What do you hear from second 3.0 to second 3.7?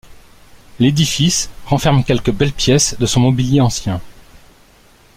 son mobilier